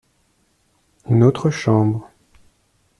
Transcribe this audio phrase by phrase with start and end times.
[1.11, 2.09] Notre chambre.